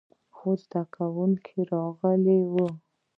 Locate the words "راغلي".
1.71-2.39